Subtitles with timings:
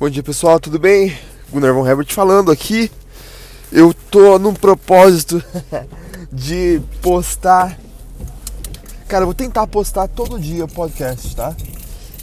[0.00, 1.14] Bom dia pessoal, tudo bem?
[1.52, 2.90] Gunnar von Herbert falando aqui.
[3.70, 5.44] Eu tô num propósito
[6.32, 7.78] de postar.
[9.06, 11.54] Cara, eu vou tentar postar todo dia o podcast, tá?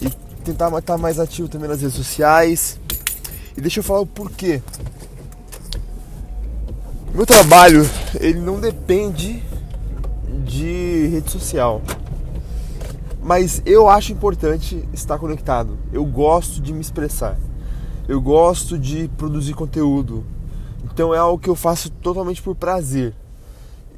[0.01, 0.09] E
[0.43, 2.79] tentar estar mais ativo também nas redes sociais.
[3.55, 4.59] E deixa eu falar o porquê.
[7.13, 7.87] Meu trabalho,
[8.19, 9.43] ele não depende
[10.43, 11.83] de rede social.
[13.21, 15.77] Mas eu acho importante estar conectado.
[15.93, 17.37] Eu gosto de me expressar
[18.07, 20.23] eu gosto de produzir conteúdo.
[20.85, 23.13] Então é algo que eu faço totalmente por prazer.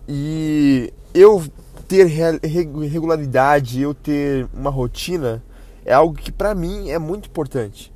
[0.08, 1.44] E eu
[1.88, 5.44] ter regularidade, eu ter uma rotina
[5.86, 7.92] é algo que para mim é muito importante.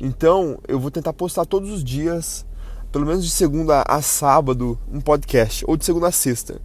[0.00, 2.44] Então eu vou tentar postar todos os dias,
[2.92, 6.60] pelo menos de segunda a sábado, um podcast, ou de segunda a sexta,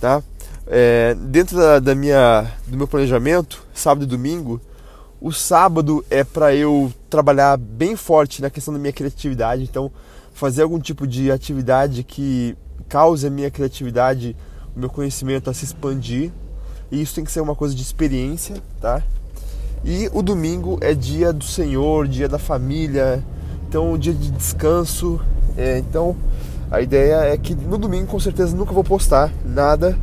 [0.00, 0.22] tá?
[0.66, 4.60] É, dentro da, da, minha, do meu planejamento, sábado e domingo,
[5.22, 9.88] o sábado é para eu trabalhar bem forte na questão da minha criatividade, então
[10.34, 12.56] fazer algum tipo de atividade que
[12.88, 14.34] cause a minha criatividade,
[14.74, 16.32] o meu conhecimento a se expandir.
[16.90, 19.00] E isso tem que ser uma coisa de experiência, tá?
[19.84, 23.22] E o domingo é dia do Senhor, dia da família,
[23.68, 25.20] então dia de descanso.
[25.56, 26.16] É, então
[26.68, 29.96] a ideia é que no domingo com certeza nunca vou postar nada,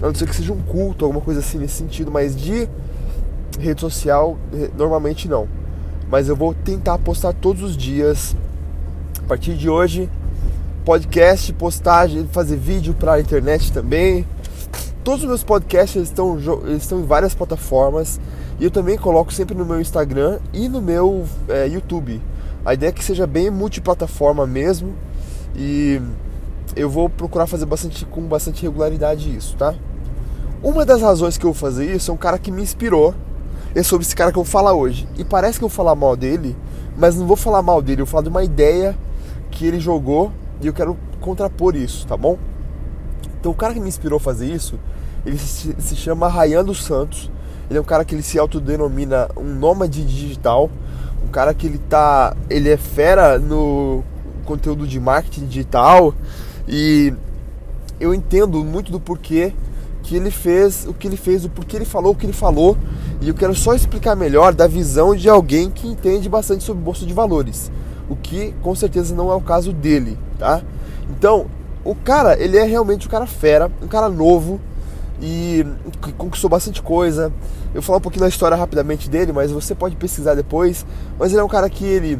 [0.00, 2.66] a não ser que seja um culto, alguma coisa assim nesse sentido, mas de
[3.58, 4.38] rede social,
[4.76, 5.48] normalmente não.
[6.10, 8.34] Mas eu vou tentar postar todos os dias.
[9.18, 10.08] A partir de hoje,
[10.84, 14.26] podcast, postagem, fazer vídeo para a internet também.
[15.04, 18.18] Todos os meus podcasts eles estão, eles estão em várias plataformas.
[18.58, 22.20] E eu também coloco sempre no meu Instagram e no meu é, YouTube.
[22.64, 24.94] A ideia é que seja bem multiplataforma mesmo.
[25.54, 26.00] E
[26.74, 29.74] eu vou procurar fazer bastante com bastante regularidade isso, tá?
[30.62, 33.14] Uma das razões que eu vou fazer isso é um cara que me inspirou
[33.78, 35.06] é sobre esse cara que eu vou falar hoje.
[35.16, 36.56] E parece que eu vou falar mal dele,
[36.96, 38.96] mas não vou falar mal dele, eu vou falar de uma ideia
[39.50, 42.38] que ele jogou e eu quero contrapor isso, tá bom?
[43.38, 44.78] Então o cara que me inspirou a fazer isso,
[45.24, 47.30] ele se, chama Rayan dos Santos.
[47.70, 50.70] Ele é um cara que ele se autodenomina um nômade digital,
[51.24, 54.02] um cara que ele tá, ele é fera no
[54.44, 56.14] conteúdo de marketing digital
[56.66, 57.12] e
[58.00, 59.52] eu entendo muito do porquê
[60.08, 62.78] que ele fez, o que ele fez, o porquê ele falou o que ele falou.
[63.20, 67.04] E eu quero só explicar melhor da visão de alguém que entende bastante sobre bolsa
[67.04, 67.70] de valores,
[68.08, 70.62] o que com certeza não é o caso dele, tá?
[71.10, 71.46] Então,
[71.84, 74.58] o cara, ele é realmente um cara fera, um cara novo
[75.20, 75.66] e
[76.00, 77.30] que conquistou bastante coisa.
[77.66, 80.86] Eu vou falar um pouquinho da história rapidamente dele, mas você pode pesquisar depois.
[81.18, 82.18] Mas ele é um cara que ele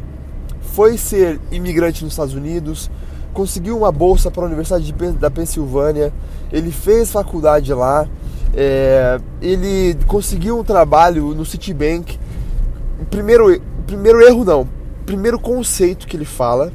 [0.75, 2.91] foi ser imigrante nos Estados Unidos,
[3.39, 6.13] conseguiu uma bolsa para a Universidade da Pensilvânia,
[6.51, 8.09] ele fez faculdade lá,
[8.53, 12.19] é, ele conseguiu um trabalho no Citibank.
[13.09, 14.69] Primeiro, primeiro erro não,
[15.07, 16.73] primeiro conceito que ele fala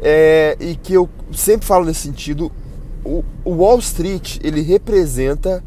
[0.00, 2.52] é, e que eu sempre falo nesse sentido,
[3.04, 5.60] o, o Wall Street ele representa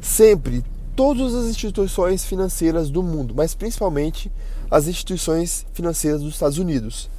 [0.00, 0.64] sempre
[0.96, 4.32] todas as instituições financeiras do mundo, mas principalmente
[4.70, 7.10] as instituições financeiras dos Estados Unidos.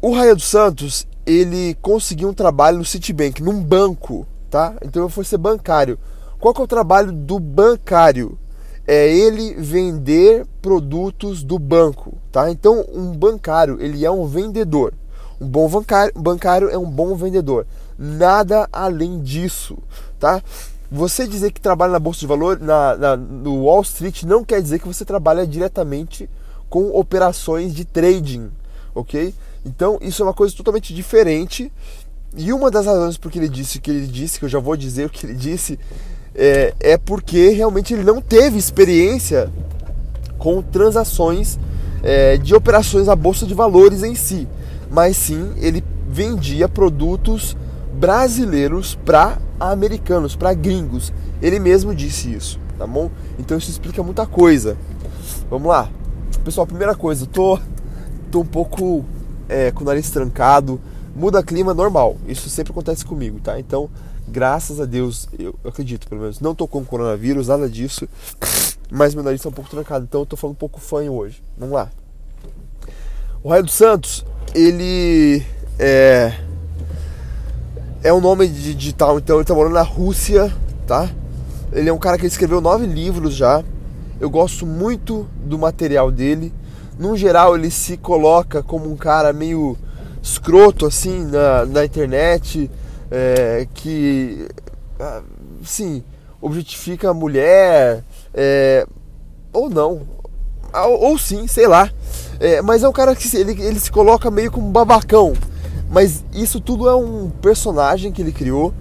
[0.00, 4.76] O Raia dos Santos, ele conseguiu um trabalho no Citibank, num banco, tá?
[4.84, 5.98] Então eu fui ser bancário.
[6.38, 8.38] Qual que é o trabalho do bancário?
[8.86, 12.48] É ele vender produtos do banco, tá?
[12.48, 14.94] Então um bancário, ele é um vendedor.
[15.40, 17.66] Um bom bancário, bancário é um bom vendedor.
[17.98, 19.78] Nada além disso,
[20.16, 20.40] tá?
[20.92, 24.62] Você dizer que trabalha na bolsa de valor, na, na, no Wall Street, não quer
[24.62, 26.30] dizer que você trabalha diretamente
[26.70, 28.48] com operações de trading,
[28.94, 29.34] ok?
[29.64, 31.72] Então isso é uma coisa totalmente diferente.
[32.36, 34.76] E uma das razões porque ele disse o que ele disse, que eu já vou
[34.76, 35.78] dizer o que ele disse,
[36.34, 39.50] é, é porque realmente ele não teve experiência
[40.38, 41.58] com transações
[42.02, 44.46] é, de operações na bolsa de valores em si,
[44.90, 47.56] mas sim ele vendia produtos
[47.92, 51.12] brasileiros para americanos, para gringos.
[51.42, 53.10] Ele mesmo disse isso, tá bom?
[53.38, 54.76] Então isso explica muita coisa.
[55.50, 55.90] Vamos lá.
[56.44, 57.58] Pessoal, primeira coisa, tô,
[58.30, 59.04] tô um pouco
[59.48, 60.80] é, com o nariz trancado,
[61.14, 62.16] muda clima normal.
[62.26, 63.58] Isso sempre acontece comigo, tá?
[63.58, 63.88] Então,
[64.26, 68.08] graças a Deus, eu acredito pelo menos, não tô com coronavírus, nada disso,
[68.90, 71.42] mas meu nariz tá um pouco trancado, então eu tô falando um pouco fanho hoje.
[71.56, 71.90] Vamos lá.
[73.42, 74.24] O Raio dos Santos,
[74.54, 75.42] ele
[75.78, 76.32] é
[78.02, 80.52] é um nome digital, então ele tá morando na Rússia,
[80.86, 81.10] tá?
[81.72, 83.62] Ele é um cara que escreveu nove livros já.
[84.20, 86.52] Eu gosto muito do material dele
[86.98, 89.76] num geral ele se coloca como um cara meio
[90.22, 92.70] escroto assim na, na internet,
[93.10, 94.48] é, que
[95.64, 96.02] sim
[96.40, 98.04] objetifica a mulher,
[98.34, 98.86] é,
[99.52, 100.02] ou não,
[100.72, 101.90] ou, ou, sim, sei lá.
[102.38, 105.32] É, mas é um cara que ele, ele se coloca meio como babacão.
[105.90, 108.72] Mas isso tudo é um personagem que ele criou,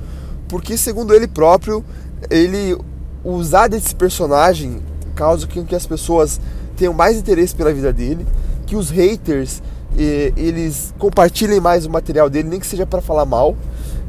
[0.48, 1.84] porque segundo ele próprio,
[2.30, 2.78] ele
[3.24, 4.82] usar desse personagem
[5.16, 6.40] causa que, que as pessoas
[6.78, 8.26] tenham mais interesse pela vida dele,
[8.66, 9.62] que os haters
[9.96, 13.56] eles compartilhem mais o material dele, nem que seja para falar mal.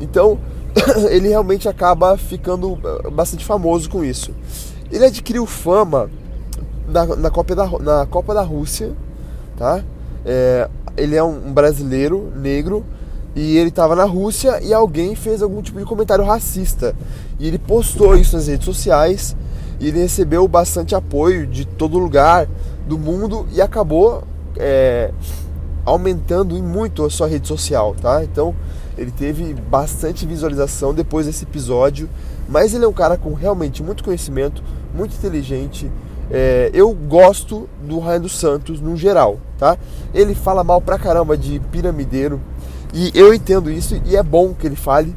[0.00, 0.38] Então,
[1.10, 4.32] ele realmente acaba ficando eh, bastante famoso com isso.
[4.90, 6.10] Ele adquiriu fama
[6.86, 8.92] na, na, Copa, da, na Copa da Rússia,
[9.56, 9.82] tá?
[10.24, 12.84] É, ele é um brasileiro negro
[13.34, 16.94] e ele estava na Rússia e alguém fez algum tipo de comentário racista.
[17.38, 19.36] E ele postou isso nas redes sociais
[19.80, 22.48] e ele recebeu bastante apoio de todo lugar
[22.86, 24.24] do mundo e acabou
[24.56, 25.12] é,
[25.84, 28.22] aumentando em muito a sua rede social, tá?
[28.24, 28.54] Então
[28.96, 32.08] ele teve bastante visualização depois desse episódio,
[32.48, 34.62] mas ele é um cara com realmente muito conhecimento,
[34.94, 35.90] muito inteligente.
[36.30, 39.78] É, eu gosto do Ryan dos Santos no geral, tá?
[40.12, 42.40] Ele fala mal pra caramba de piramideiro
[42.92, 45.14] e eu entendo isso e é bom que ele fale.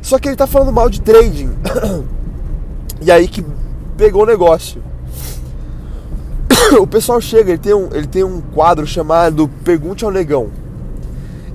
[0.00, 1.50] Só que ele tá falando mal de trading.
[3.00, 3.44] e aí que
[3.96, 4.82] pegou o negócio.
[6.80, 10.48] o pessoal chega, ele tem, um, ele tem um quadro chamado Pergunte ao Negão.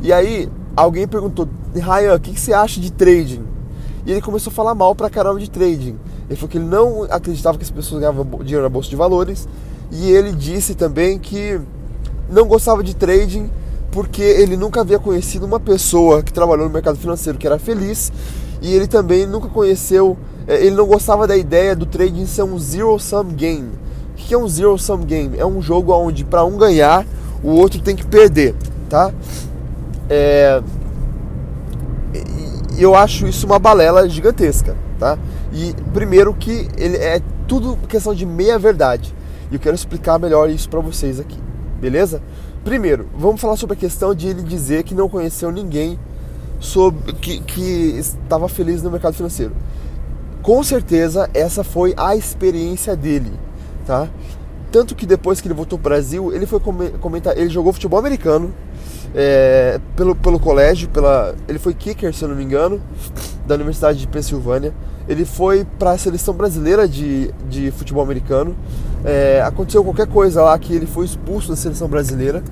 [0.01, 3.43] E aí alguém perguntou, Ryan, o que, que você acha de trading?
[4.05, 5.97] E ele começou a falar mal pra caramba de trading.
[6.29, 9.47] Ele falou que ele não acreditava que as pessoas ganhavam dinheiro na bolsa de valores.
[9.91, 11.59] E ele disse também que
[12.29, 13.49] não gostava de trading
[13.91, 18.11] porque ele nunca havia conhecido uma pessoa que trabalhou no mercado financeiro que era feliz.
[18.61, 22.97] E ele também nunca conheceu, ele não gostava da ideia do trading ser um zero
[22.99, 23.69] sum game.
[24.13, 25.37] O que é um zero sum game?
[25.37, 27.05] É um jogo onde para um ganhar,
[27.43, 28.55] o outro tem que perder,
[28.89, 29.11] tá?
[30.09, 30.61] É,
[32.77, 35.17] eu acho isso uma balela gigantesca, tá?
[35.53, 39.13] E primeiro que ele é tudo questão de meia verdade.
[39.51, 41.37] E eu quero explicar melhor isso para vocês aqui,
[41.79, 42.21] beleza?
[42.63, 45.99] Primeiro, vamos falar sobre a questão de ele dizer que não conheceu ninguém
[46.59, 47.61] sobre que, que
[47.97, 49.53] estava feliz no mercado financeiro.
[50.45, 53.33] Com certeza essa foi a experiência dele,
[53.83, 54.07] tá?
[54.71, 57.97] Tanto que depois que ele voltou para o Brasil, ele foi comentar, ele jogou futebol
[57.97, 58.53] americano,
[59.15, 62.79] é, pelo, pelo colégio, pela, ele foi kicker, se eu não me engano,
[63.47, 64.71] da Universidade de Pensilvânia.
[65.09, 68.55] Ele foi para a seleção brasileira de, de futebol americano.
[69.03, 72.43] É, aconteceu qualquer coisa lá que ele foi expulso da seleção brasileira.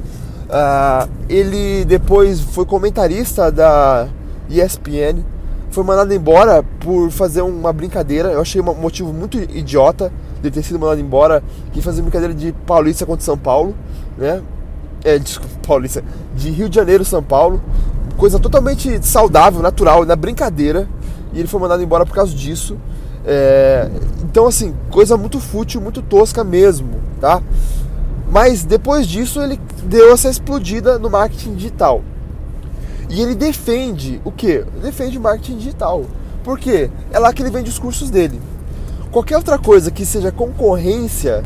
[0.46, 4.08] Uh, ele depois foi comentarista da
[4.50, 5.24] ESPN.
[5.74, 8.30] Foi mandado embora por fazer uma brincadeira.
[8.30, 11.44] Eu achei um motivo muito idiota de ter sido mandado embora.
[11.74, 13.76] Que fazer brincadeira de Paulista contra São Paulo,
[14.18, 14.42] né?
[15.04, 16.04] é, desculpa, Paulista,
[16.36, 17.62] de Rio de Janeiro, São Paulo,
[18.18, 20.88] coisa totalmente saudável, natural, na brincadeira,
[21.34, 22.78] e ele foi mandado embora por causa disso.
[23.26, 23.90] É,
[24.24, 27.42] então, assim, coisa muito fútil, muito tosca mesmo, tá?
[28.30, 32.02] Mas depois disso ele deu essa explodida no marketing digital.
[33.14, 34.66] E ele defende o quê?
[34.82, 36.04] Defende marketing digital.
[36.44, 36.90] Por quê?
[37.12, 38.42] É lá que ele vende os cursos dele.
[39.12, 41.44] Qualquer outra coisa que seja concorrência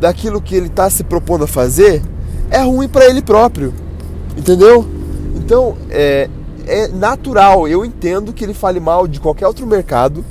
[0.00, 2.00] daquilo que ele está se propondo a fazer,
[2.50, 3.74] é ruim para ele próprio.
[4.38, 4.86] Entendeu?
[5.36, 6.30] Então, é,
[6.66, 10.24] é natural, eu entendo que ele fale mal de qualquer outro mercado,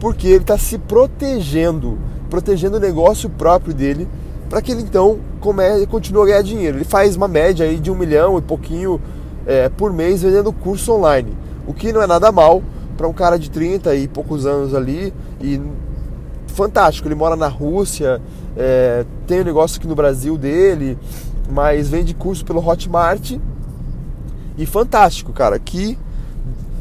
[0.00, 1.98] porque ele está se protegendo,
[2.30, 4.08] protegendo o negócio próprio dele,
[4.48, 6.78] para que ele então come, continue a ganhar dinheiro.
[6.78, 8.98] Ele faz uma média aí de um milhão e pouquinho
[9.46, 12.62] é, por mês vendendo curso online, o que não é nada mal
[12.96, 15.60] para um cara de 30 e poucos anos ali e
[16.48, 17.08] fantástico.
[17.08, 18.20] Ele mora na Rússia,
[18.56, 20.98] é, tem um negócio aqui no Brasil dele,
[21.50, 23.38] mas vende curso pelo Hotmart.
[24.56, 25.58] E fantástico, cara.
[25.58, 25.98] Que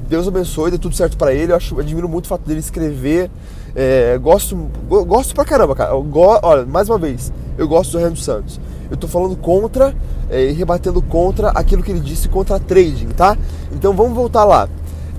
[0.07, 1.51] Deus abençoe, dê tudo certo para ele.
[1.51, 3.31] Eu acho, admiro muito o fato dele escrever.
[3.73, 4.55] É, gosto,
[4.87, 5.93] gosto pra caramba, cara.
[5.93, 8.59] Go, olha, mais uma vez, eu gosto do Renan Santos.
[8.91, 9.95] Eu tô falando contra
[10.29, 13.35] é, e rebatendo contra aquilo que ele disse contra trading, tá?
[13.71, 14.69] Então vamos voltar lá.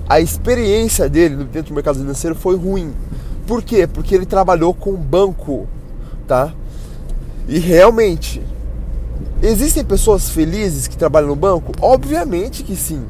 [0.07, 2.93] A experiência dele dentro do mercado financeiro foi ruim.
[3.45, 3.85] Por quê?
[3.85, 5.67] Porque ele trabalhou com banco,
[6.25, 6.53] tá?
[7.49, 8.41] E realmente,
[9.43, 11.73] Existem pessoas felizes que trabalham no banco?
[11.81, 13.03] Obviamente que sim.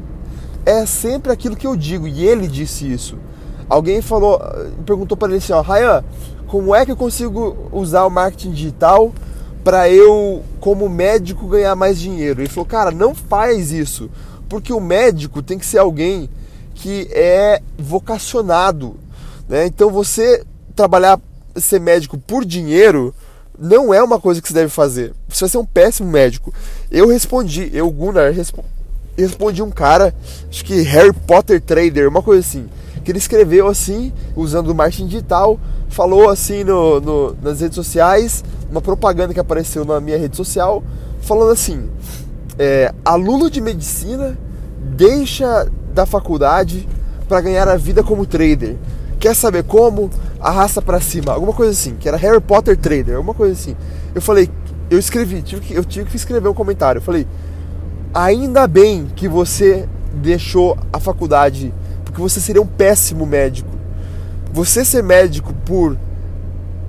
[0.66, 3.16] É sempre aquilo que eu digo, e ele disse isso.
[3.68, 4.42] Alguém falou,
[4.84, 6.02] perguntou para ele assim, ó, Ryan,
[6.48, 9.12] como é que eu consigo usar o marketing digital
[9.64, 12.42] para eu, como médico, ganhar mais dinheiro?
[12.42, 14.10] Ele falou, cara, não faz isso,
[14.48, 16.28] porque o médico tem que ser alguém
[16.74, 18.96] que é vocacionado,
[19.48, 19.66] né?
[19.66, 20.44] Então você
[20.76, 21.18] trabalhar,
[21.56, 23.14] ser médico por dinheiro,
[23.58, 25.14] não é uma coisa que você deve fazer.
[25.28, 26.52] Você vai ser um péssimo médico.
[26.90, 28.64] Eu respondi, eu, Gunnar, respo
[29.16, 30.12] respondi um cara,
[30.50, 32.66] acho que Harry Potter Trader, uma coisa assim,
[33.04, 38.42] que ele escreveu assim, usando o marketing digital, falou assim no, no, nas redes sociais,
[38.74, 40.82] uma propaganda que apareceu na minha rede social
[41.22, 41.88] falando assim:
[42.58, 44.36] é, aluno de medicina
[44.80, 46.88] deixa da faculdade
[47.28, 48.76] para ganhar a vida como trader.
[49.20, 50.10] Quer saber como?
[50.40, 51.32] Arrasta para cima.
[51.32, 53.76] Alguma coisa assim, que era Harry Potter Trader, alguma coisa assim.
[54.14, 54.50] Eu falei,
[54.90, 56.98] eu escrevi, tive que, eu tive que escrever um comentário.
[56.98, 57.26] Eu falei,
[58.12, 61.72] ainda bem que você deixou a faculdade,
[62.04, 63.70] porque você seria um péssimo médico.
[64.52, 65.96] Você ser médico por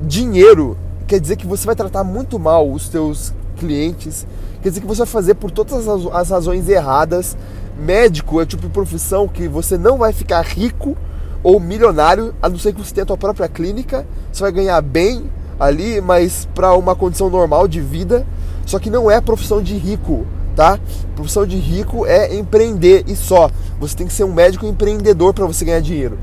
[0.01, 4.25] dinheiro quer dizer que você vai tratar muito mal os seus clientes,
[4.61, 7.37] quer dizer que você vai fazer por todas as razões erradas.
[7.77, 10.95] Médico é tipo de profissão que você não vai ficar rico
[11.43, 14.81] ou milionário, a não ser que você tenha a sua própria clínica, você vai ganhar
[14.81, 18.25] bem ali, mas para uma condição normal de vida,
[18.65, 20.79] só que não é profissão de rico, tá?
[21.15, 23.51] Profissão de rico é empreender e só.
[23.79, 26.17] Você tem que ser um médico empreendedor para você ganhar dinheiro.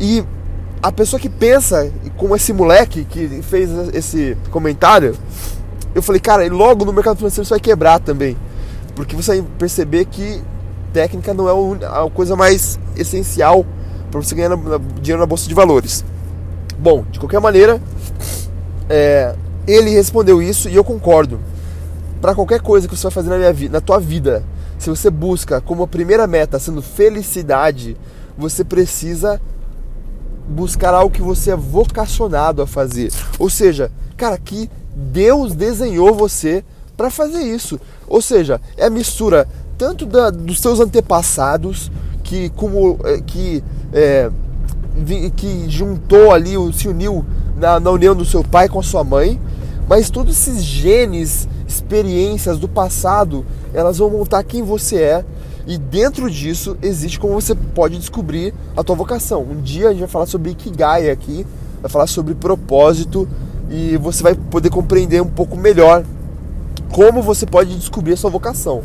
[0.00, 0.24] E
[0.82, 5.16] a pessoa que pensa como esse moleque que fez esse comentário,
[5.94, 8.36] eu falei, cara, logo no mercado financeiro você vai quebrar também.
[8.96, 10.42] Porque você vai perceber que
[10.92, 13.64] técnica não é a coisa mais essencial
[14.10, 14.56] para você ganhar
[15.00, 16.04] dinheiro na bolsa de valores.
[16.78, 17.80] Bom, de qualquer maneira,
[18.90, 19.34] é,
[19.66, 21.38] ele respondeu isso e eu concordo.
[22.20, 24.44] Para qualquer coisa que você vai fazer na, minha, na tua vida,
[24.78, 27.96] se você busca como a primeira meta sendo felicidade,
[28.36, 29.40] você precisa
[30.52, 33.10] buscar algo que você é vocacionado a fazer.
[33.38, 36.64] Ou seja, cara, que Deus desenhou você
[36.96, 37.80] para fazer isso.
[38.06, 41.90] Ou seja, é a mistura tanto da, dos seus antepassados
[42.22, 44.30] que como é, que é,
[45.34, 47.24] que juntou ali, se uniu
[47.56, 49.40] na, na união do seu pai com a sua mãe,
[49.88, 55.24] mas todos esses genes, experiências do passado, elas vão montar quem você é
[55.66, 59.42] e dentro disso existe como você pode descobrir a tua vocação.
[59.42, 61.46] Um dia a gente vai falar sobre Ikigai aqui,
[61.80, 63.28] vai falar sobre propósito
[63.70, 66.04] e você vai poder compreender um pouco melhor
[66.92, 68.82] como você pode descobrir a sua vocação.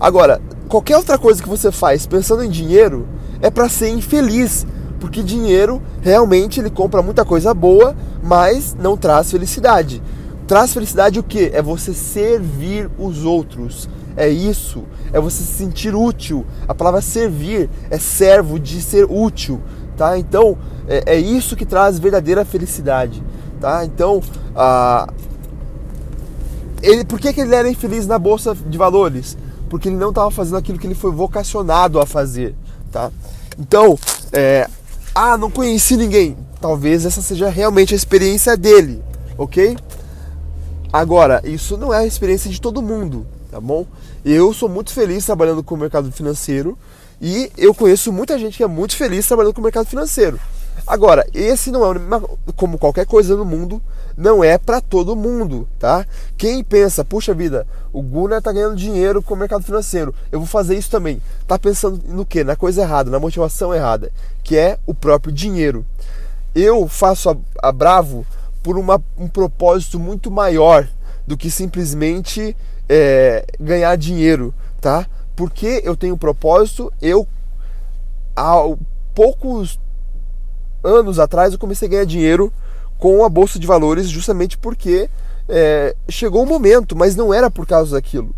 [0.00, 3.06] Agora, qualquer outra coisa que você faz pensando em dinheiro
[3.42, 4.66] é para ser infeliz,
[4.98, 10.02] porque dinheiro realmente ele compra muita coisa boa, mas não traz felicidade.
[10.46, 11.50] Traz felicidade o que?
[11.52, 13.88] É você servir os outros.
[14.16, 16.46] É isso, é você se sentir útil.
[16.68, 19.60] A palavra servir é servo de ser útil,
[19.96, 20.18] tá?
[20.18, 20.56] Então
[20.86, 23.22] é, é isso que traz verdadeira felicidade,
[23.60, 23.84] tá?
[23.84, 24.22] Então,
[24.54, 25.08] ah,
[26.82, 29.36] ele, por que, que ele era infeliz na bolsa de valores?
[29.68, 32.54] Porque ele não estava fazendo aquilo que ele foi vocacionado a fazer,
[32.92, 33.10] tá?
[33.58, 33.98] Então,
[34.32, 34.68] é,
[35.14, 36.36] ah, não conheci ninguém.
[36.60, 39.02] Talvez essa seja realmente a experiência dele,
[39.38, 39.76] ok?
[40.92, 43.86] Agora, isso não é a experiência de todo mundo, tá bom?
[44.24, 46.76] Eu sou muito feliz trabalhando com o mercado financeiro
[47.20, 50.40] e eu conheço muita gente que é muito feliz trabalhando com o mercado financeiro.
[50.84, 51.96] Agora, esse não é
[52.56, 53.80] como qualquer coisa no mundo,
[54.16, 56.04] não é para todo mundo, tá?
[56.36, 60.48] Quem pensa, puxa vida, o Gunnar tá ganhando dinheiro com o mercado financeiro, eu vou
[60.48, 61.22] fazer isso também.
[61.46, 62.42] Tá pensando no que?
[62.42, 64.10] Na coisa errada, na motivação errada,
[64.42, 65.86] que é o próprio dinheiro.
[66.52, 68.26] Eu faço a, a Bravo
[68.64, 70.88] por uma, um propósito muito maior
[71.26, 72.56] do que simplesmente
[72.88, 75.06] é, ganhar dinheiro, tá?
[75.36, 77.26] Porque eu tenho um propósito, eu
[78.36, 78.54] há
[79.14, 79.78] poucos
[80.82, 82.52] anos atrás eu comecei a ganhar dinheiro
[82.98, 85.08] com a bolsa de valores justamente porque
[85.48, 88.34] é, chegou o momento, mas não era por causa daquilo.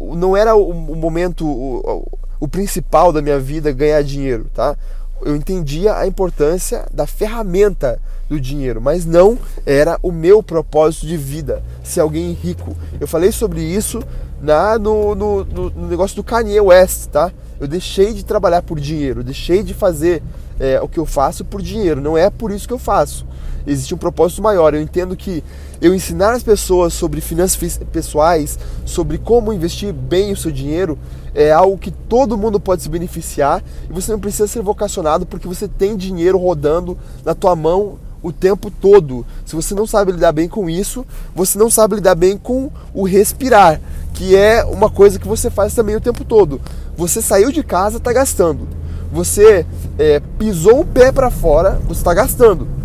[0.00, 4.76] Não era o, o momento, o, o, principal da minha vida ganhar dinheiro, tá?
[5.24, 11.16] Eu entendia a importância da ferramenta do dinheiro, mas não era o meu propósito de
[11.16, 12.76] vida ser alguém rico.
[13.00, 14.02] Eu falei sobre isso
[14.40, 17.30] na, no, no, no negócio do Kanye West, tá?
[17.60, 20.22] Eu deixei de trabalhar por dinheiro, deixei de fazer
[20.58, 23.26] é, o que eu faço por dinheiro, não é por isso que eu faço.
[23.66, 24.74] Existe um propósito maior.
[24.74, 25.42] Eu entendo que
[25.80, 30.98] eu ensinar as pessoas sobre finanças pessoais, sobre como investir bem o seu dinheiro,
[31.34, 35.48] é algo que todo mundo pode se beneficiar e você não precisa ser vocacionado porque
[35.48, 39.26] você tem dinheiro rodando na tua mão o tempo todo.
[39.44, 41.04] Se você não sabe lidar bem com isso,
[41.34, 43.80] você não sabe lidar bem com o respirar,
[44.14, 46.60] que é uma coisa que você faz também o tempo todo.
[46.96, 48.68] Você saiu de casa, está gastando.
[49.12, 49.66] Você
[49.98, 52.81] é, pisou o pé para fora, você está gastando.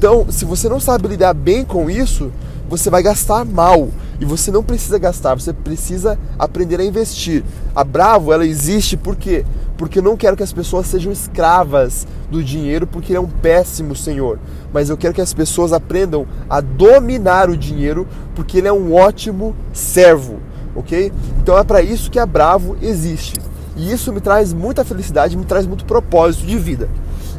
[0.00, 2.32] Então, se você não sabe lidar bem com isso,
[2.70, 3.90] você vai gastar mal.
[4.18, 7.44] E você não precisa gastar, você precisa aprender a investir.
[7.76, 9.44] A Bravo, ela existe por quê?
[9.76, 13.28] Porque eu não quero que as pessoas sejam escravas do dinheiro, porque ele é um
[13.28, 14.38] péssimo senhor.
[14.72, 18.94] Mas eu quero que as pessoas aprendam a dominar o dinheiro, porque ele é um
[18.94, 20.40] ótimo servo,
[20.74, 21.12] ok?
[21.42, 23.34] Então é para isso que a Bravo existe.
[23.76, 26.88] E isso me traz muita felicidade, me traz muito propósito de vida.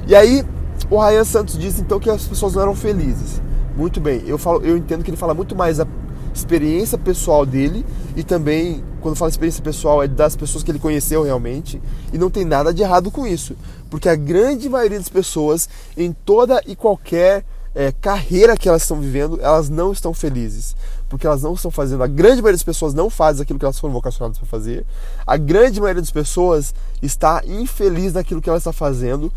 [0.06, 0.46] E aí,
[0.92, 3.42] o Ryan Santos disse então que as pessoas não eram felizes.
[3.78, 4.22] Muito bem.
[4.28, 5.88] Eu, falo, eu entendo que ele fala muito mais da
[6.36, 11.24] experiência pessoal dele e também, quando fala experiência pessoal, é das pessoas que ele conheceu
[11.24, 11.82] realmente.
[12.12, 13.56] E não tem nada de errado com isso.
[13.90, 19.00] Porque a grande maioria das pessoas, em toda e qualquer é, carreira que elas estão
[19.00, 20.76] vivendo, elas não estão felizes.
[21.08, 22.04] Porque elas não estão fazendo.
[22.04, 24.86] A grande maioria das pessoas não faz aquilo que elas foram vocacionadas para fazer.
[25.26, 29.32] A grande maioria das pessoas está infeliz naquilo que ela está fazendo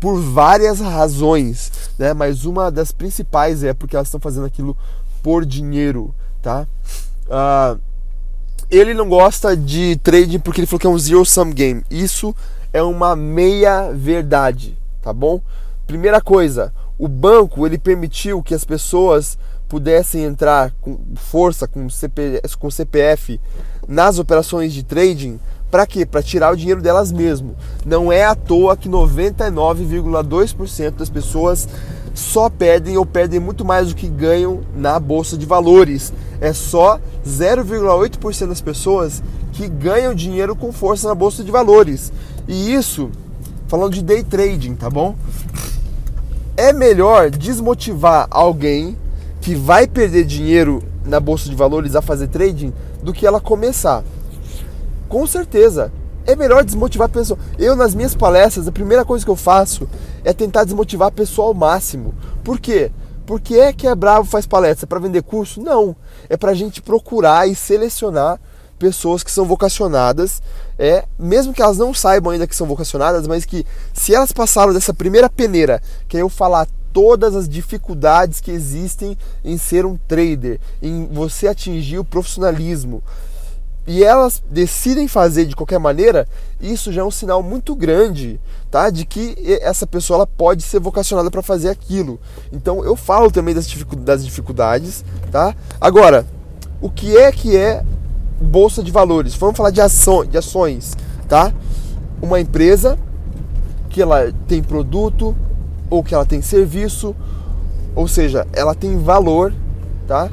[0.00, 2.12] por várias razões, né?
[2.14, 4.76] Mas uma das principais é porque elas estão fazendo aquilo
[5.22, 6.66] por dinheiro, tá?
[7.26, 7.80] Uh,
[8.70, 11.82] ele não gosta de trading porque ele falou que é um zero sum game.
[11.90, 12.34] Isso
[12.72, 15.40] é uma meia verdade, tá bom?
[15.86, 19.38] Primeira coisa, o banco ele permitiu que as pessoas
[19.68, 21.86] pudessem entrar com força, com,
[22.58, 23.40] com CPF
[23.86, 25.38] nas operações de trading
[25.70, 26.06] para quê?
[26.06, 27.54] Para tirar o dinheiro delas mesmo.
[27.84, 31.68] Não é à toa que 99,2% das pessoas
[32.14, 36.12] só perdem ou perdem muito mais do que ganham na bolsa de valores.
[36.40, 39.22] É só 0,8% das pessoas
[39.52, 42.12] que ganham dinheiro com força na bolsa de valores.
[42.46, 43.10] E isso,
[43.66, 45.14] falando de day trading, tá bom?
[46.56, 48.96] É melhor desmotivar alguém
[49.40, 52.72] que vai perder dinheiro na bolsa de valores a fazer trading
[53.02, 54.02] do que ela começar.
[55.08, 55.92] Com certeza.
[56.26, 57.38] É melhor desmotivar a pessoa.
[57.58, 59.88] Eu, nas minhas palestras, a primeira coisa que eu faço
[60.22, 62.14] é tentar desmotivar a pessoa ao máximo.
[62.44, 62.90] Por quê?
[63.24, 65.62] Porque é que é bravo faz palestra para vender curso?
[65.62, 65.96] Não.
[66.28, 68.38] É para a gente procurar e selecionar
[68.78, 70.40] pessoas que são vocacionadas,
[70.78, 74.72] é, mesmo que elas não saibam ainda que são vocacionadas, mas que se elas passaram
[74.72, 79.98] dessa primeira peneira, que é eu falar todas as dificuldades que existem em ser um
[80.08, 83.02] trader, em você atingir o profissionalismo,
[83.88, 86.28] e elas decidem fazer de qualquer maneira,
[86.60, 88.38] isso já é um sinal muito grande,
[88.70, 88.90] tá?
[88.90, 92.20] De que essa pessoa ela pode ser vocacionada para fazer aquilo.
[92.52, 93.66] Então eu falo também das
[94.22, 95.54] dificuldades, tá?
[95.80, 96.26] Agora,
[96.82, 97.82] o que é que é
[98.38, 99.34] bolsa de valores?
[99.34, 100.94] Vamos falar de, ação, de ações,
[101.26, 101.50] tá?
[102.20, 102.98] Uma empresa
[103.88, 105.34] que ela tem produto
[105.88, 107.16] ou que ela tem serviço,
[107.94, 109.50] ou seja, ela tem valor,
[110.06, 110.28] tá?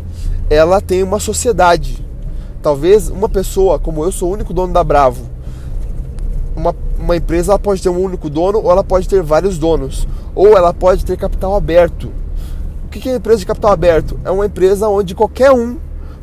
[0.49, 2.04] Ela tem uma sociedade
[2.65, 5.29] Talvez uma pessoa, como eu sou o único dono da Bravo,
[6.55, 10.07] uma, uma empresa pode ter um único dono ou ela pode ter vários donos.
[10.33, 12.11] Ou ela pode ter capital aberto.
[12.83, 14.19] O que é empresa de capital aberto?
[14.25, 15.77] É uma empresa onde qualquer um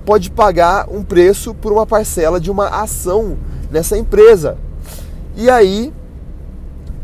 [0.04, 3.38] pode pagar um preço por uma parcela de uma ação
[3.70, 4.58] nessa empresa.
[5.36, 5.92] E aí,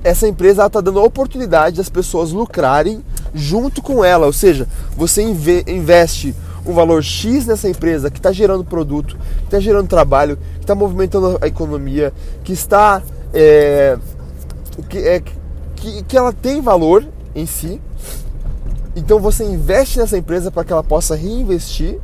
[0.02, 4.26] essa empresa está dando a oportunidade das pessoas lucrarem junto com ela.
[4.26, 6.34] Ou seja, você investe
[6.68, 10.74] um valor X nessa empresa que está gerando produto, que está gerando trabalho, que está
[10.74, 12.12] movimentando a economia,
[12.44, 13.02] que está.
[13.32, 13.98] É,
[14.88, 15.22] que, é,
[15.74, 17.80] que, que ela tem valor em si.
[18.94, 21.98] Então você investe nessa empresa para que ela possa reinvestir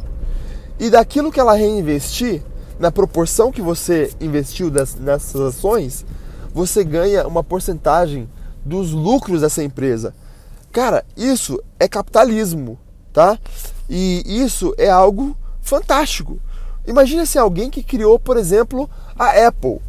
[0.79, 2.43] e daquilo que ela reinvestir,
[2.79, 6.05] na proporção que você investiu das, nessas ações,
[6.53, 8.29] você ganha uma porcentagem
[8.65, 10.15] dos lucros dessa empresa.
[10.73, 12.79] Cara, isso é capitalismo,
[13.13, 13.39] tá?
[13.89, 16.39] E isso é algo fantástico.
[16.87, 19.81] Imagina se alguém que criou, por exemplo, a Apple.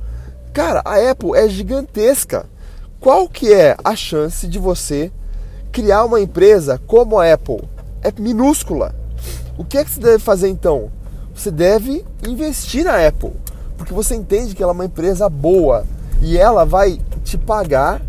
[0.53, 2.45] Cara, a Apple é gigantesca.
[2.99, 5.11] Qual que é a chance de você
[5.71, 7.61] criar uma empresa como a Apple?
[8.01, 8.95] É minúscula.
[9.57, 10.91] O que é que você deve fazer então?
[11.33, 13.33] Você deve investir na Apple,
[13.77, 15.85] porque você entende que ela é uma empresa boa
[16.21, 18.01] e ela vai te pagar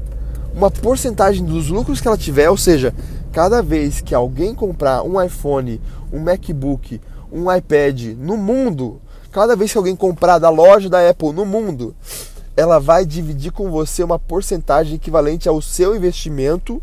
[0.55, 2.95] uma porcentagem dos lucros que ela tiver, ou seja,
[3.37, 5.79] cada vez que alguém comprar um iPhone,
[6.11, 6.99] um MacBook,
[7.31, 8.99] um iPad no mundo,
[9.31, 11.95] cada vez que alguém comprar da loja da Apple no mundo,
[12.57, 16.83] ela vai dividir com você uma porcentagem equivalente ao seu investimento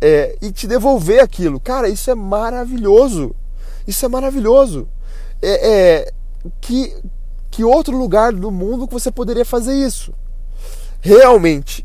[0.00, 1.58] é, e te devolver aquilo.
[1.58, 3.34] Cara, isso é maravilhoso.
[3.84, 4.86] Isso é maravilhoso.
[5.42, 6.12] É, é,
[6.60, 6.94] que,
[7.50, 10.14] que outro lugar do mundo que você poderia fazer isso?
[11.00, 11.84] Realmente,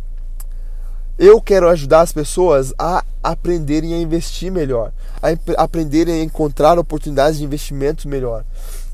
[1.23, 7.37] eu quero ajudar as pessoas a aprenderem a investir melhor, a aprenderem a encontrar oportunidades
[7.37, 8.43] de investimentos melhor.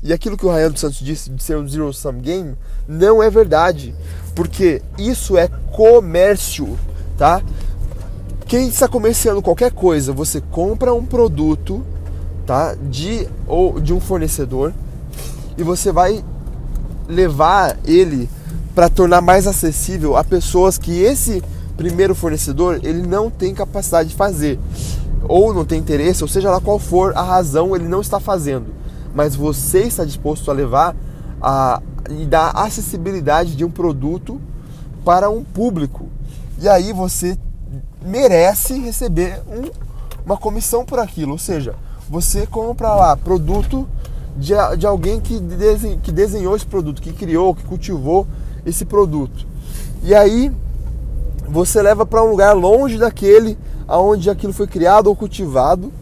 [0.00, 2.54] E aquilo que o Ryan dos Santos disse de ser um zero sum game
[2.86, 3.92] não é verdade,
[4.32, 6.78] porque isso é comércio,
[7.18, 7.42] tá?
[8.46, 11.84] Quem está comerciando qualquer coisa, você compra um produto,
[12.46, 12.76] tá?
[12.80, 14.72] De ou de um fornecedor
[15.58, 16.24] e você vai
[17.08, 18.30] levar ele
[18.72, 21.42] para tornar mais acessível a pessoas que esse
[21.80, 24.60] primeiro fornecedor ele não tem capacidade de fazer,
[25.26, 28.66] ou não tem interesse, ou seja lá qual for a razão, ele não está fazendo.
[29.14, 30.94] Mas você está disposto a levar
[31.40, 34.38] a, e dar acessibilidade de um produto
[35.06, 36.06] para um público.
[36.58, 37.38] E aí você
[38.04, 39.70] merece receber um,
[40.26, 41.32] uma comissão por aquilo.
[41.32, 41.74] Ou seja,
[42.10, 43.88] você compra lá produto
[44.36, 45.40] de, de alguém que,
[46.02, 48.26] que desenhou esse produto, que criou, que cultivou
[48.66, 49.46] esse produto.
[50.02, 50.52] E aí
[51.50, 53.58] você leva para um lugar longe daquele
[53.88, 55.92] aonde aquilo foi criado ou cultivado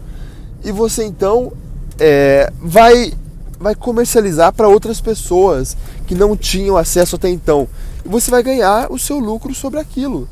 [0.62, 1.52] e você então
[1.98, 3.12] é, vai
[3.58, 7.66] vai comercializar para outras pessoas que não tinham acesso até então
[8.04, 10.28] e você vai ganhar o seu lucro sobre aquilo.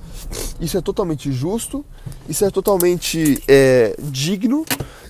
[0.61, 1.85] Isso é totalmente justo,
[2.29, 4.65] isso é totalmente é, digno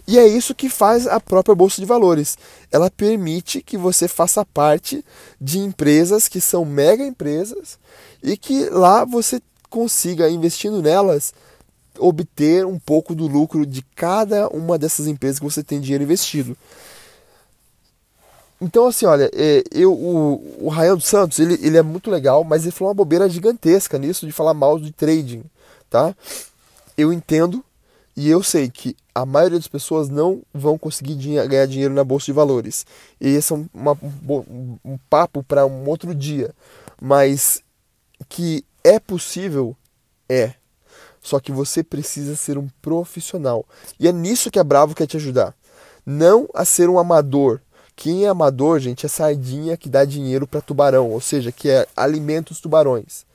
[0.06, 2.38] e é isso que faz a própria Bolsa de Valores.
[2.70, 5.04] Ela permite que você faça parte
[5.40, 7.78] de empresas que são mega empresas
[8.22, 9.40] e que lá você
[9.76, 11.34] consiga, investindo nelas,
[11.98, 16.56] obter um pouco do lucro de cada uma dessas empresas que você tem dinheiro investido.
[18.58, 22.42] Então, assim, olha, é, eu, o, o Ryan dos Santos, ele, ele é muito legal,
[22.42, 25.44] mas ele falou uma bobeira gigantesca nisso de falar mal de trading,
[25.90, 26.16] tá?
[26.96, 27.62] Eu entendo
[28.16, 32.24] e eu sei que a maioria das pessoas não vão conseguir ganhar dinheiro na bolsa
[32.24, 32.86] de valores.
[33.20, 36.54] E esse é um, uma, um, um papo para um outro dia.
[36.98, 37.62] Mas
[38.26, 39.76] que é possível,
[40.28, 40.54] é.
[41.20, 43.66] Só que você precisa ser um profissional.
[43.98, 45.56] E é nisso que a Bravo quer te ajudar.
[46.06, 47.60] Não a ser um amador.
[47.96, 51.84] Quem é amador, gente, é sardinha que dá dinheiro para tubarão, ou seja, que é
[51.96, 53.26] alimenta os tubarões.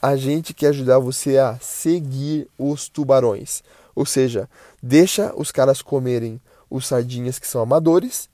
[0.00, 3.62] A gente quer ajudar você a seguir os tubarões.
[3.94, 4.48] Ou seja,
[4.82, 8.30] deixa os caras comerem os sardinhas que são amadores,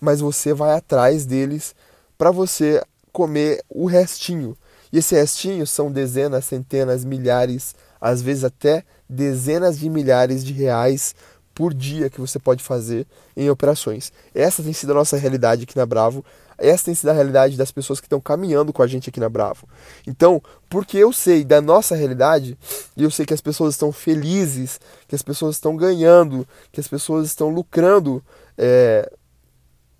[0.00, 1.74] mas você vai atrás deles
[2.16, 2.80] para você
[3.12, 4.56] comer o restinho.
[4.92, 11.14] E esse restinho são dezenas, centenas, milhares, às vezes até dezenas de milhares de reais
[11.54, 14.12] por dia que você pode fazer em operações.
[14.34, 16.24] Essa tem sido a nossa realidade aqui na Bravo.
[16.56, 19.28] Essa tem sido a realidade das pessoas que estão caminhando com a gente aqui na
[19.28, 19.68] Bravo.
[20.06, 22.56] Então, porque eu sei da nossa realidade,
[22.96, 26.88] e eu sei que as pessoas estão felizes, que as pessoas estão ganhando, que as
[26.88, 28.22] pessoas estão lucrando,
[28.56, 29.10] é,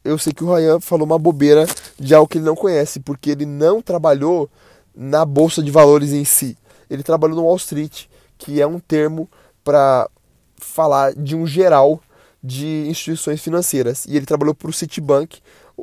[0.04, 1.66] eu sei que o Ryan falou uma bobeira
[1.98, 4.50] de algo que ele não conhece, porque ele não trabalhou
[4.94, 6.56] na bolsa de valores em si.
[6.88, 9.28] Ele trabalhou no Wall Street, que é um termo
[9.62, 10.08] para
[10.56, 12.00] falar de um geral
[12.42, 14.04] de instituições financeiras.
[14.06, 15.40] E ele trabalhou para o Citibank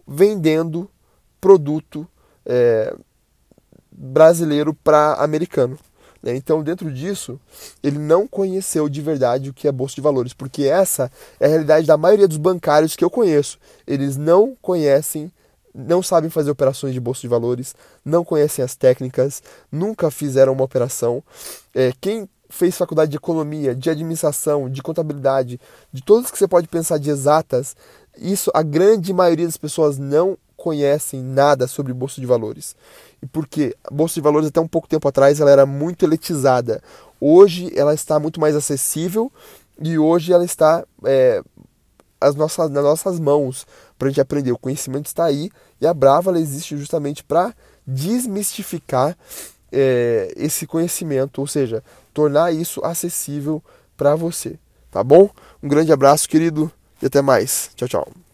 [0.07, 0.89] vendendo
[1.39, 2.07] produto
[2.45, 2.95] é,
[3.91, 5.77] brasileiro para americano.
[6.21, 6.35] Né?
[6.35, 7.39] Então, dentro disso,
[7.83, 11.49] ele não conheceu de verdade o que é bolsa de valores, porque essa é a
[11.49, 13.59] realidade da maioria dos bancários que eu conheço.
[13.85, 15.31] Eles não conhecem
[15.77, 20.63] não sabem fazer operações de bolsa de valores, não conhecem as técnicas, nunca fizeram uma
[20.63, 21.23] operação.
[21.75, 25.59] É, quem fez faculdade de economia, de administração, de contabilidade,
[25.93, 27.75] de todas que você pode pensar de exatas,
[28.17, 32.75] isso a grande maioria das pessoas não conhecem nada sobre bolsa de valores.
[33.21, 36.81] E porque a bolsa de valores até um pouco tempo atrás ela era muito elitizada.
[37.21, 39.31] Hoje ela está muito mais acessível
[39.79, 41.43] e hoje ela está é,
[42.19, 44.51] as nossas, nas nossas mãos para a gente aprender.
[44.51, 47.53] O conhecimento está aí e a Brava ela existe justamente para
[47.86, 49.17] desmistificar
[49.71, 51.83] é, esse conhecimento, ou seja,
[52.13, 53.63] tornar isso acessível
[53.95, 54.57] para você.
[54.91, 55.29] Tá bom?
[55.62, 57.71] Um grande abraço, querido, e até mais.
[57.75, 58.26] Tchau, tchau.